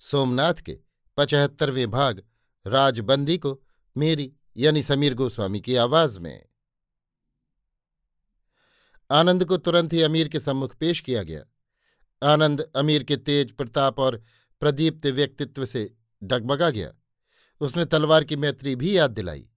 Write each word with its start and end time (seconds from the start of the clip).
सोमनाथ 0.00 0.54
के 0.54 0.78
पचहत्तरवें 1.16 1.90
भाग 1.90 2.22
राजबंदी 2.66 3.38
को 3.38 3.60
मेरी 3.96 4.32
यानी 4.56 4.82
समीर 4.82 5.14
गोस्वामी 5.14 5.60
की 5.60 5.76
आवाज़ 5.76 6.18
में। 6.20 6.44
आनंद 9.10 9.44
को 9.44 9.56
तुरंत 9.56 9.92
ही 9.92 10.02
अमीर 10.02 10.28
के 10.28 10.40
सम्मुख 10.40 10.74
पेश 10.76 11.00
किया 11.00 11.22
गया। 11.22 11.44
आनंद 12.22 12.60
अमीर 12.76 13.02
के 13.02 13.16
तेज 13.16 13.50
प्रताप 13.52 13.98
और 13.98 14.22
प्रदीप्त 14.62 15.06
व्यक्तित्व 15.06 15.64
से 15.64 15.90
डगमगा 16.22 16.70
गया। 16.70 16.92
उसने 17.60 17.84
तलवार 17.84 18.24
की 18.24 18.36
मैत्री 18.36 18.76
भी 18.76 18.96
याद 18.96 19.10
दिलाई। 19.10 19.48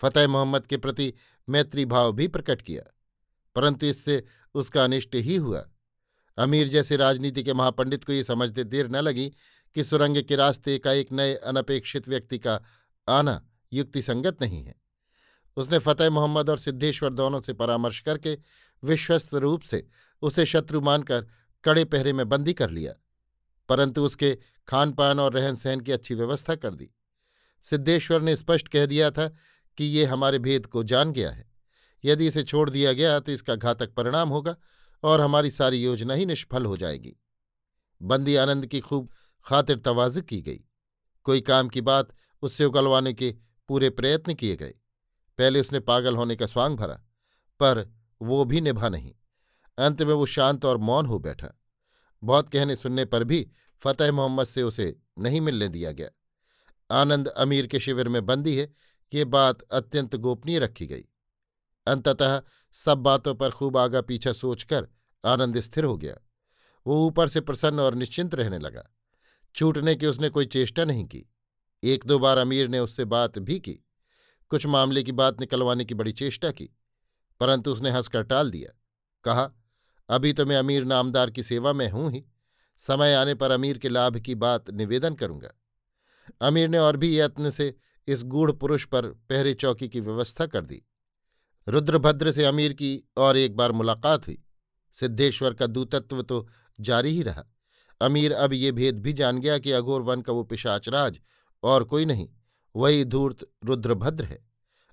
फतेह 0.00 0.26
मोहम्मद 0.28 0.66
के 0.66 0.76
प्रति 0.76 1.12
मैत्री 1.48 1.84
भाव 1.84 2.12
भी 2.12 2.28
प्रकट 2.28 2.62
किया, 2.62 2.82
परंतु 3.56 3.86
इससे 3.86 4.22
उसका 4.54 4.84
अनिष्ट 4.84 5.14
ही 5.14 5.36
हुआ। 5.36 5.64
अमीर 6.38 6.68
जैसे 6.68 6.96
राजनीति 6.96 7.42
के 7.42 7.54
महापंडित 7.54 8.04
को 8.04 8.12
ये 8.12 8.24
समझते 8.24 8.64
देर 8.64 8.88
न 8.88 8.96
लगी 8.96 9.30
कि 9.76 9.84
सुरंग 9.84 10.22
के 10.22 10.36
रास्ते 10.36 10.78
का 10.78 10.92
एक 10.92 11.12
नए 11.12 11.34
अनपेक्षित 11.34 12.08
व्यक्ति 12.08 12.38
का 12.38 12.60
आना 13.08 13.40
युक्तिसंगत 13.72 14.42
नहीं 14.42 14.62
है। 14.62 14.74
उसने 15.56 15.78
फतेह 15.78 16.10
मोहम्मद 16.10 16.50
और 16.50 16.58
सिद्धेश्वर 16.58 17.12
दोनों 17.12 17.40
से 17.40 17.52
परामर्श 17.52 18.00
करके 18.00 18.36
विश्वस्त 18.82 19.34
रूप 19.34 19.62
से 19.62 19.86
उसे 20.22 20.46
शत्रु 20.46 20.80
मानकर 20.80 21.26
कड़े 21.64 21.84
पहरे 21.84 22.12
में 22.12 22.28
बंदी 22.28 22.52
कर 22.52 22.70
लिया, 22.70 22.92
परंतु 23.68 24.04
उसके 24.04 24.36
खान 24.68 24.92
पान 24.92 25.20
और 25.20 25.32
रहन 25.32 25.54
सहन 25.54 25.80
की 25.80 25.92
अच्छी 25.92 26.14
व्यवस्था 26.14 26.54
कर 26.54 26.74
दी। 26.74 26.90
सिद्धेश्वर 27.64 28.22
ने 28.22 28.36
स्पष्ट 28.36 28.68
कह 28.68 28.86
दिया 28.86 29.10
था 29.10 29.28
कि 29.78 29.84
ये 29.84 30.04
हमारे 30.04 30.38
भेद 30.38 30.66
को 30.66 30.82
जान 30.84 31.12
गया 31.12 31.30
है। 31.30 31.52
यदि 32.04 32.26
इसे 32.26 32.42
छोड़ 32.42 32.68
दिया 32.70 32.92
गया 32.92 33.18
तो 33.20 33.32
इसका 33.32 33.54
घातक 33.54 33.94
परिणाम 33.94 34.28
होगा 34.28 34.56
और 35.02 35.20
हमारी 35.20 35.50
सारी 35.50 35.82
योजना 35.82 36.14
ही 36.14 36.26
निष्फल 36.26 36.64
हो 36.64 36.76
जाएगी। 36.76 37.14
बंदी 38.00 38.34
आनंद 38.36 38.66
की 38.66 38.80
खूब 38.80 39.10
खातिर 39.46 39.78
तवाज़ 39.78 40.20
की 40.20 40.40
गई। 40.42 40.60
कोई 41.24 41.40
काम 41.40 41.68
की 41.68 41.80
बात 41.80 42.08
उससे 42.42 42.64
उगलवाने 42.64 43.12
के 43.12 43.34
पूरे 43.68 43.90
प्रयत्न 43.90 44.34
किए 44.34 44.56
गए। 44.56 44.74
पहले 45.38 45.60
उसने 45.60 45.80
पागल 45.80 46.16
होने 46.16 46.36
का 46.36 46.46
स्वांग 46.46 46.76
भरा, 46.76 46.94
पर 47.60 47.94
वो 48.22 48.44
भी 48.44 48.60
निभा 48.60 48.88
नहीं। 48.88 49.14
अंत 49.78 50.02
में 50.02 50.14
वो 50.14 50.26
शांत 50.26 50.64
और 50.64 50.76
मौन 50.76 51.06
हो 51.06 51.18
बैठा। 51.18 51.48
बहुत 52.24 52.48
कहने 52.48 52.76
सुनने 52.76 53.04
पर 53.04 53.24
भी 53.24 53.50
फतेह 53.80 54.12
मोहम्मद 54.12 54.44
से 54.44 54.62
उसे 54.62 54.96
नहीं 55.18 55.40
मिलने 55.40 55.68
दिया 55.68 55.92
गया। 55.92 56.10
आनंद 57.00 57.28
अमीर 57.28 57.66
के 57.66 57.80
शिविर 57.80 58.08
में 58.08 58.26
बंदी 58.26 58.56
है 58.56 58.74
ये 59.14 59.24
बात 59.24 59.62
अत्यंत 59.62 60.16
गोपनीय 60.16 60.58
रखी 60.58 60.86
गई। 60.86 61.04
अंततः 61.86 62.42
सब 62.72 62.98
बातों 62.98 63.34
पर 63.34 63.50
खूब 63.50 63.76
आगा 63.76 64.00
पीछा 64.00 64.32
सोचकर 64.32 64.88
आनंद 65.24 65.60
स्थिर 65.60 65.84
हो 65.84 65.96
गया। 65.96 66.16
वो 66.86 67.06
ऊपर 67.06 67.28
से 67.28 67.40
प्रसन्न 67.40 67.80
और 67.80 67.94
निश्चिंत 67.94 68.34
रहने 68.34 68.58
लगा। 68.58 68.90
छूटने 69.54 69.94
की 69.94 70.06
उसने 70.06 70.28
कोई 70.28 70.46
चेष्टा 70.46 70.84
नहीं 70.84 71.04
की। 71.04 71.24
एक 71.82 72.04
दो 72.06 72.18
बार 72.18 72.38
अमीर 72.38 72.68
ने 72.68 72.78
उससे 72.78 73.04
बात 73.04 73.38
भी 73.38 73.58
की। 73.58 73.72
कुछ 74.50 74.66
मामले 74.66 75.02
की 75.02 75.12
बात 75.12 75.40
निकलवाने 75.40 75.84
की 75.84 75.94
बड़ी 75.94 76.12
चेष्टा 76.12 76.50
की, 76.50 76.68
परंतु 77.40 77.72
उसने 77.72 77.90
हंसकर 77.90 78.22
टाल 78.22 78.50
दिया। 78.50 78.70
कहा, 79.24 79.50
अभी 80.08 80.32
तो 80.32 80.46
मैं 80.46 80.56
अमीर 80.56 80.84
नामदार 80.84 81.30
की 81.30 81.42
सेवा 81.42 81.72
में 81.72 81.88
हूँ 81.90 82.10
ही। 82.12 82.24
समय 82.80 83.14
आने 83.14 83.34
पर 83.34 83.50
अमीर 83.50 83.78
के 83.78 83.88
लाभ 83.88 84.16
की 84.16 84.34
बात 84.34 84.70
निवेदन 84.70 85.14
करूँगा 85.14 85.50
अमीर 86.40 86.68
ने 86.68 86.78
और 86.78 86.96
भी 86.96 87.18
यत्न 87.18 87.50
से 87.50 87.74
इस 88.08 88.22
गूढ़ 88.24 88.52
पुरुष 88.52 88.84
पर 88.84 89.06
पहरे 89.30 89.54
चौकी 89.54 89.88
की 89.88 90.00
व्यवस्था 90.00 90.46
कर 90.46 90.64
दी। 90.64 90.82
रुद्रभद्र 91.66 92.30
से 92.30 92.44
अमीर 92.44 92.72
की 92.72 93.08
और 93.16 93.36
एक 93.36 93.56
बार 93.56 93.72
मुलाकात 93.72 94.26
हुई। 94.26 94.38
सिद्धेश्वर 94.94 95.54
का 95.54 95.66
दूतत्व 95.66 96.22
तो 96.22 96.46
जारी 96.78 97.10
ही 97.10 97.22
रहा। 97.22 97.44
अमीर 98.00 98.32
अब 98.32 98.52
ये 98.52 98.72
भेद 98.72 98.98
भी 98.98 99.12
जान 99.12 99.38
गया 99.38 99.58
कि 99.58 99.72
अघोर 99.72 100.02
वन 100.02 100.20
का 100.20 100.32
वो 100.32 100.44
पिशाचराज 100.44 101.20
और 101.62 101.84
कोई 101.84 102.04
नहीं, 102.04 102.28
वही 102.76 103.04
धूर्त 103.04 103.44
रुद्रभद्र 103.64 104.24
है। 104.24 104.38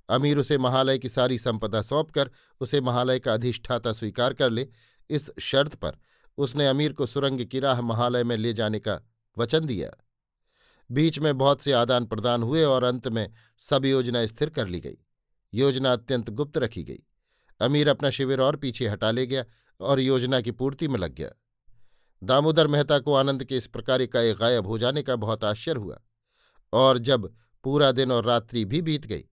अमीर 0.09 0.37
उसे 0.37 0.57
महालय 0.57 0.97
की 0.97 1.09
सारी 1.09 1.37
संपदा 1.37 1.81
सौंपकर, 1.81 2.31
उसे 2.61 2.81
महालय 2.81 3.19
का 3.19 3.33
अधिष्ठाता 3.33 3.91
स्वीकार 3.93 4.33
कर 4.33 4.49
ले। 4.49 4.67
इस 5.09 5.31
शर्त 5.39 5.75
पर 5.75 5.97
उसने 6.37 6.67
अमीर 6.67 6.93
को 6.93 7.05
सुरंग 7.05 7.45
की 7.45 7.59
राह 7.59 7.81
महालय 7.81 8.23
में 8.23 8.37
ले 8.37 8.53
जाने 8.53 8.79
का 8.79 9.01
वचन 9.37 9.65
दिया। 9.65 9.91
बीच 10.91 11.19
में 11.19 11.37
बहुत 11.37 11.61
से 11.61 11.71
आदान 11.71 12.05
प्रदान 12.05 12.43
हुए 12.43 12.63
और 12.63 12.83
अंत 12.83 13.07
में 13.07 13.31
सब 13.57 13.85
योजना 13.85 14.25
स्थिर 14.25 14.49
कर 14.49 14.67
ली 14.67 14.79
गई। 14.79 14.97
योजना 15.53 15.93
अत्यंत 15.93 16.29
गुप्त 16.29 16.57
रखी 16.57 16.83
गई। 16.83 17.03
अमीर 17.61 17.87
अपना 17.87 18.09
शिविर 18.09 18.41
और 18.41 18.55
पीछे 18.55 18.87
हटा 18.87 19.11
ले 19.11 19.25
गया 19.27 19.43
और 19.79 19.99
योजना 19.99 20.41
की 20.41 20.51
पूर्ति 20.51 20.87
में 20.87 20.99
लग 20.99 21.13
गया। 21.13 21.29
दामोदर 22.21 22.67
मेहता 22.67 22.99
को 22.99 23.13
आनंद 23.13 23.43
के 23.43 23.57
इस 23.57 23.67
प्रकार 23.67 24.05
का 24.05 24.21
एक 24.21 24.37
गायब 24.37 24.67
हो 24.67 24.77
जाने 24.77 25.01
का 25.03 25.15
बहुत 25.15 25.43
आश्चर्य 25.43 25.79
हुआ। 25.79 25.99
और 26.73 26.97
जब 26.99 27.33
पूरा 27.63 27.91
दिन 27.91 28.11
और 28.11 28.25
रात्रि 28.25 28.65
भी 28.65 28.81
बीत 28.81 29.05
गई 29.05 29.23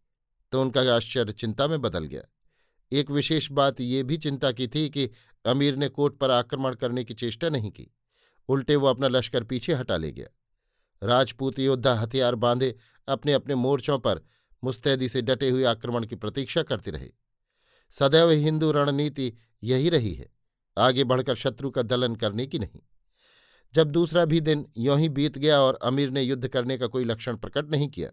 तो 0.51 0.61
उनका 0.61 0.81
आश्चर्य 0.95 1.31
चिंता 1.33 1.67
में 1.67 1.81
बदल 1.81 2.05
गया। 2.05 2.21
एक 2.91 3.09
विशेष 3.11 3.51
बात 3.51 3.81
ये 3.81 4.03
भी 4.03 4.17
चिंता 4.17 4.51
की 4.51 4.67
थी 4.67 4.89
कि 4.89 5.09
अमीर 5.45 5.75
ने 5.75 5.89
कोर्ट 5.89 6.15
पर 6.15 6.31
आक्रमण 6.31 6.75
करने 6.75 7.03
की 7.03 7.13
चेष्टा 7.13 7.49
नहीं 7.49 7.71
की, 7.71 7.87
उल्टे 8.49 8.75
वो 8.75 8.87
अपना 8.87 9.07
लश्कर 9.07 9.43
पीछे 9.43 9.73
हटा 9.73 9.97
ले 9.97 10.11
गया। 10.11 10.27
राजपूत 11.01 11.59
योद्धा 11.59 11.93
हथियार 11.93 12.35
बांधे 12.35 12.75
अपने 13.07 13.33
अपने 13.33 13.55
मोर्चों 13.55 13.99
पर 13.99 14.21
मुस्तैदी 14.63 15.09
से 15.09 15.21
डटे 15.21 15.49
हुए 15.49 15.63
आक्रमण 15.63 16.05
की 16.05 16.15
प्रतीक्षा 16.15 16.63
करते 16.63 16.91
रहे। 16.91 17.09
सदैव 17.93 18.29
हिंदू 18.29 18.71
रणनीति 18.71 19.33
यही 19.63 19.89
रही 19.89 20.13
है। 20.13 20.27
आगे 20.79 21.03
बढ़कर 21.03 21.35
शत्रु 21.35 21.69
का 21.69 21.81
दलन 21.83 22.15
करने 22.15 22.45
की 22.47 22.59
नहीं। 22.59 22.81
जब 23.73 23.91
दूसरा 23.91 24.25
भी 24.25 24.39
दिन 24.41 24.65
यों 24.77 24.99
ही 24.99 25.09
बीत 25.09 25.37
गया 25.37 25.59
और 25.61 25.79
अमीर 25.83 26.09
ने 26.09 26.21
युद्ध 26.21 26.47
करने 26.47 26.77
का 26.77 26.87
कोई 26.87 27.03
लक्षण 27.03 27.37
प्रकट 27.37 27.71
नहीं 27.71 27.87
किया, 27.89 28.09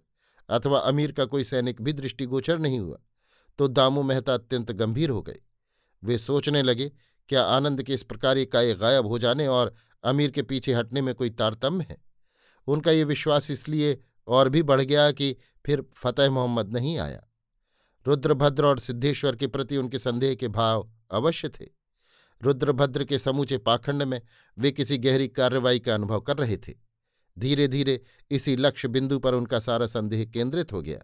अथवा 0.49 0.79
अमीर 0.81 1.13
का 1.13 1.25
कोई 1.25 1.45
सैनिक 1.45 1.83
भी 1.83 1.93
दृष्टिगोचर 1.93 2.59
नहीं 2.59 2.79
हुआ 2.79 2.99
तो 3.59 3.69
दामू 3.69 4.03
मेहता 4.03 4.35
अत्यंत 4.35 4.73
गंभीर 4.73 5.11
हो 5.11 5.21
गए 5.23 5.41
वे 6.03 6.19
सोचने 6.19 6.63
लगे, 6.63 6.91
क्या 7.29 7.43
आनंद 7.45 7.83
के 7.83 7.95
इस 7.95 8.03
प्रकार 8.03 8.45
का 8.45 8.63
गायब 8.75 9.07
हो 9.07 9.19
जाने 9.19 9.47
और 9.49 9.75
अमीर 10.05 10.31
के 10.31 10.43
पीछे 10.43 10.73
हटने 10.73 11.03
में 11.03 11.15
कोई 11.15 11.31
तारतम्य 11.31 11.87
है? 11.89 11.97
उनका 12.69 12.91
ये 12.91 13.05
विश्वास 13.05 13.51
इसलिए 13.51 13.99
और 14.29 14.49
भी 14.49 14.63
बढ़ 14.63 14.81
गया 14.81 15.11
कि 15.11 15.37
फिर 15.65 15.83
फतेह 15.95 16.31
मोहम्मद 16.31 16.73
नहीं 16.73 16.97
आया। 16.99 17.23
रुद्रभद्र 18.07 18.67
और 18.67 18.79
सिद्धेश्वर 18.79 19.37
के 19.37 19.47
प्रति 19.47 19.77
उनके 19.77 19.99
संदेह 19.99 20.35
के 20.35 20.49
भाव 20.51 20.89
अवश्य 21.11 21.49
थे। 21.51 21.67
रुद्रभद्र 22.43 23.05
के 23.05 23.19
समूचे 23.19 23.59
पाखंड 23.59 24.03
में 24.03 24.23
वे 24.59 24.71
किसी 24.71 24.99
गहरी 24.99 25.29
कार्रवाई 25.29 25.79
का 25.79 25.95
अनुभव 25.95 26.21
कर 26.21 26.37
रहे 26.37 26.57
थे। 26.57 26.75
धीरे 27.39 27.69
धीरे 27.69 28.03
इसी 28.31 28.57
लक्ष्य 28.57 28.89
बिंदु 28.89 29.19
पर 29.19 29.35
उनका 29.35 29.59
सारा 29.59 29.87
संदेह 29.87 30.25
केंद्रित 30.25 30.73
हो 30.73 30.83
गया। 30.83 30.99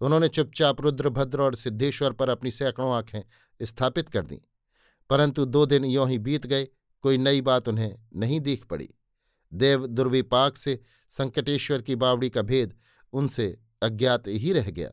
उन्होंने 0.00 0.28
चुपचाप 0.28 0.80
रुद्रभद्र 0.80 1.42
और 1.42 1.54
सिद्धेश्वर 1.54 2.12
पर 2.12 2.28
अपनी 2.28 2.50
सैकड़ों 2.50 2.92
आँखें 2.92 3.20
स्थापित 3.62 4.08
कर 4.08 4.26
दीं। 4.26 4.38
परंतु 5.10 5.44
दो 5.44 5.66
दिन 5.66 5.84
यों 5.84 6.10
ही 6.10 6.18
बीत 6.18 6.46
गए, 6.46 6.68
कोई 7.00 7.18
नई 7.18 7.40
बात 7.40 7.68
उन्हें 7.68 7.98
नहीं 8.16 8.40
दिख 8.40 8.64
पड़ी। 8.64 8.94
देव 9.54 9.86
दुर्विपाक 9.86 10.56
से 10.56 10.80
संकटेश्वर 11.10 11.82
की 11.82 11.94
बावड़ी 11.94 12.30
का 12.30 12.42
भेद 12.42 12.74
उनसे 13.12 13.58
अज्ञात 13.82 14.22
ही 14.28 14.52
रह 14.52 14.70
गया। 14.70 14.90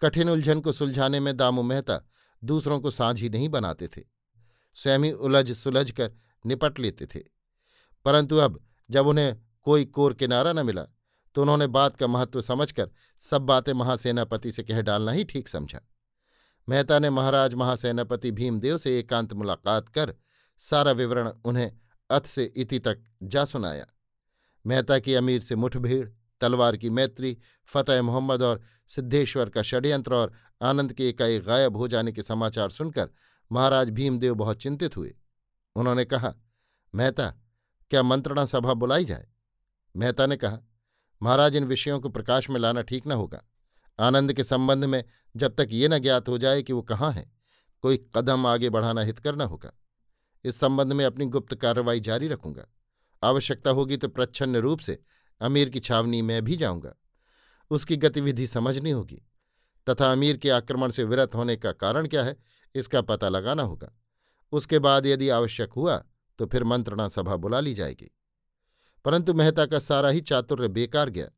कठिन 0.00 0.30
उलझन 0.30 0.60
को 0.60 0.72
सुलझाने 0.72 1.20
में 1.20 1.36
दामू 1.36 1.62
मेहता 1.62 2.02
दूसरों 2.44 2.80
को 2.80 2.90
साझी 2.90 3.28
नहीं 3.28 3.48
बनाते 3.48 3.88
थे। 3.88 4.17
स्वयं 4.78 5.12
उलझ 5.12 5.50
सुलझ 5.52 5.90
कर 5.90 6.12
निपट 6.44 6.78
लेते 6.78 7.06
थे। 7.06 7.20
परंतु 8.06 8.36
अब 8.36 8.60
जब 8.90 9.06
उन्हें 9.06 9.36
कोई 9.62 9.84
कोर 9.84 10.14
किनारा 10.14 10.52
न 10.52 10.66
मिला 10.66 10.82
तो 11.36 11.42
उन्होंने 11.42 11.66
बात 11.66 11.96
का 11.96 12.06
महत्व 12.06 12.40
समझकर 12.40 12.90
सब 13.22 13.42
बातें 13.42 13.72
महासेनापति 13.72 14.52
से 14.52 14.62
कह 14.62 14.80
डालना 14.82 15.12
ही 15.12 15.24
ठीक 15.24 15.48
समझा। 15.48 15.80
मेहता 16.68 16.98
ने 16.98 17.10
महाराज 17.10 17.54
महासेनापति 17.54 18.30
भीमदेव 18.30 18.78
से 18.78 18.98
एकांत 18.98 19.32
मुलाकात 19.32 19.88
कर 19.88 20.14
सारा 20.60 20.92
विवरण 20.92 21.30
उन्हें 21.44 21.70
अथ 22.10 22.26
से 22.26 22.44
इति 22.56 22.78
तक 22.78 23.02
जा 23.22 23.44
सुनाया। 23.44 23.86
मेहता 24.64 24.98
की 24.98 25.14
अमीर 25.14 25.40
से 25.40 25.56
मुठभेड़ 25.56 26.08
तलवार 26.40 26.76
की 26.76 26.90
मैत्री, 26.90 27.36
फतेह 27.66 28.02
मोहम्मद 28.02 28.42
और 28.42 28.60
सिद्धेश्वर 28.90 29.48
का 29.48 29.62
षड्यंत्र 29.62 30.14
और 30.14 30.32
आनंद 30.62 30.92
के 30.92 31.08
एकाएक 31.08 31.44
गायब 31.44 31.76
हो 31.76 31.88
जाने 31.88 32.12
के 32.12 32.22
समाचार 32.22 32.70
सुनकर 32.70 33.08
महाराज 33.52 33.90
भीमदेव 33.90 34.34
बहुत 34.34 34.62
चिंतित 34.62 34.96
हुए। 34.96 35.14
उन्होंने 35.76 36.04
कहा, 36.04 36.34
मेहता, 36.94 37.30
क्या 37.90 38.02
मंत्रणा 38.02 38.46
सभा 38.46 38.74
बुलाई 38.74 39.04
जाए? 39.04 39.28
मेहता 39.96 40.26
ने 40.26 40.36
कहा, 40.36 40.58
महाराज, 41.22 41.56
इन 41.56 41.64
विषयों 41.64 42.00
को 42.00 42.08
प्रकाश 42.08 42.50
में 42.50 42.60
लाना 42.60 42.82
ठीक 42.82 43.06
न 43.06 43.12
होगा। 43.12 43.44
आनंद 44.00 44.32
के 44.32 44.44
संबंध 44.44 44.84
में 44.84 45.04
जब 45.36 45.54
तक 45.54 45.68
ये 45.70 45.88
न 45.88 45.98
ज्ञात 45.98 46.28
हो 46.28 46.38
जाए 46.38 46.62
कि 46.62 46.72
वो 46.72 46.82
कहाँ 46.82 47.12
है, 47.12 47.32
कोई 47.82 48.08
कदम 48.14 48.46
आगे 48.46 48.70
बढ़ाना 48.70 49.00
हित 49.00 49.18
करना 49.18 49.44
होगा। 49.44 49.72
इस 50.44 50.60
संबंध 50.60 50.92
में 50.92 51.04
अपनी 51.04 51.26
गुप्त 51.26 51.54
कार्रवाई 51.54 52.00
जारी 52.00 52.28
रखूँगा। 52.28 52.66
आवश्यकता 53.22 53.70
होगी 53.70 53.96
तो 53.96 54.08
प्रच्छन्न 54.08 54.56
रूप 54.56 54.78
से 54.78 55.02
अमीर 55.40 55.68
की 55.68 55.80
छावनी 55.80 56.22
में 56.22 56.44
भी 56.44 56.56
जाऊँगा। 56.56 56.94
उसकी 57.70 57.96
गतिविधि 57.96 58.46
समझनी 58.46 58.90
होगी। 58.90 59.22
तथा 59.88 60.10
अमीर 60.12 60.36
के 60.36 60.50
आक्रमण 60.50 60.90
से 60.90 61.04
विरत 61.04 61.34
होने 61.34 61.56
का 61.56 61.72
कारण 61.72 62.06
क्या 62.06 62.22
है, 62.24 62.36
इसका 62.74 63.00
पता 63.02 63.28
लगाना 63.28 63.62
होगा। 63.62 63.92
उसके 64.52 64.78
बाद 64.78 65.06
यदि 65.06 65.28
आवश्यक 65.28 65.72
हुआ 65.72 65.96
तो 66.38 66.46
फिर 66.46 66.64
मंत्रणा 66.64 67.08
सभा 67.08 67.36
बुला 67.36 67.60
ली 67.60 67.74
जाएगी। 67.74 68.10
परंतु 69.04 69.34
मेहता 69.34 69.66
का 69.66 69.78
सारा 69.78 70.08
ही 70.08 70.20
चातुर्य 70.20 70.68
बेकार 70.68 71.10
गया। 71.10 71.28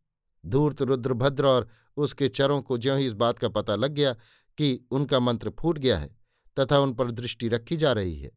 धूर्त 0.44 0.82
रुद्रभद्र 0.82 1.46
और 1.46 1.68
उसके 1.96 2.28
चरों 2.28 2.60
को 2.62 2.78
ज्यों 2.78 2.98
ही 2.98 3.06
इस 3.06 3.12
बात 3.12 3.38
का 3.38 3.48
पता 3.48 3.76
लग 3.76 3.90
गया 3.90 4.12
कि 4.58 4.86
उनका 4.90 5.20
मंत्र 5.20 5.52
फूट 5.60 5.78
गया 5.78 5.98
है 5.98 6.16
तथा 6.56 6.78
उन 6.78 6.92
पर 6.94 7.10
दृष्टि 7.10 7.48
रखी 7.48 7.76
जा 7.76 7.92
रही 7.92 8.20
है 8.20 8.30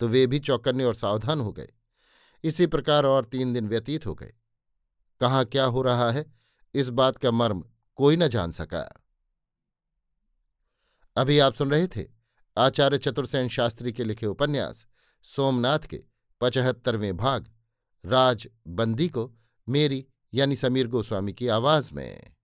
तो 0.00 0.08
वे 0.08 0.26
भी 0.26 0.38
चौकन्ने 0.38 0.84
और 0.84 0.94
सावधान 0.94 1.40
हो 1.40 1.52
गए। 1.52 1.68
इसी 2.44 2.66
प्रकार 2.66 3.06
और 3.06 3.24
तीन 3.24 3.52
दिन 3.52 3.68
व्यतीत 3.68 4.06
हो 4.06 4.14
गए। 4.14 4.32
कहाँ 5.20 5.44
क्या 5.44 5.64
हो 5.64 5.82
रहा 5.82 6.10
है, 6.10 6.24
इस 6.74 6.88
बात 6.90 7.16
का 7.16 7.30
मर्म 7.30 7.64
कोई 7.94 8.16
न 8.16 8.28
जान 8.28 8.50
सका। 8.50 8.99
अभी 11.16 11.38
आप 11.38 11.54
सुन 11.54 11.70
रहे 11.70 11.86
थे 11.86 12.04
आचार्य 12.58 12.98
चतुर्सेन 12.98 13.48
शास्त्री 13.48 13.92
के 13.92 14.04
लिखे 14.04 14.26
उपन्यास, 14.26 14.86
सोमनाथ 15.22 15.78
के 15.78 16.04
पचहत्तरवें 16.40 17.16
भाग 17.16 17.46
राज 18.04 18.46
बंदी 18.66 19.08
को 19.08 19.32
मेरी 19.68 20.06
यानी 20.34 20.56
समीर 20.56 20.86
गोस्वामी 20.86 21.32
की 21.32 21.48
आवाज़ 21.48 21.90
में। 21.92 22.34